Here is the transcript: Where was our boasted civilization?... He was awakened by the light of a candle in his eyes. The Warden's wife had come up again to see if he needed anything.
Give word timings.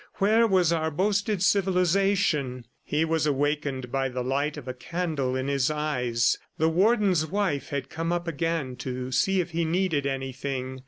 Where 0.15 0.47
was 0.47 0.73
our 0.73 0.89
boasted 0.89 1.43
civilization?... 1.43 2.65
He 2.83 3.05
was 3.05 3.27
awakened 3.27 3.91
by 3.91 4.09
the 4.09 4.23
light 4.23 4.57
of 4.57 4.67
a 4.67 4.73
candle 4.73 5.35
in 5.35 5.47
his 5.47 5.69
eyes. 5.69 6.39
The 6.57 6.69
Warden's 6.69 7.27
wife 7.27 7.69
had 7.69 7.87
come 7.91 8.11
up 8.11 8.27
again 8.27 8.77
to 8.77 9.11
see 9.11 9.41
if 9.41 9.51
he 9.51 9.63
needed 9.63 10.07
anything. 10.07 10.79